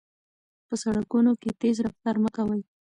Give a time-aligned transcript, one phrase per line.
[0.67, 2.61] په سړکونو کې تېز رفتار مه کوئ.